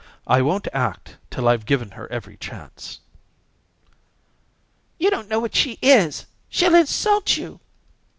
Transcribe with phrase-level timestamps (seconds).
[0.25, 3.01] I won't act till I've given her every chance."
[4.97, 6.25] "You don't know what she is.
[6.49, 7.59] She'll insult you."